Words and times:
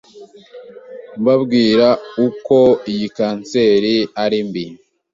mbabwira 1.19 1.87
uko 2.27 2.57
iyi 2.91 3.07
kanseri 3.17 3.95
ari 4.23 4.39
mbi 4.47 4.65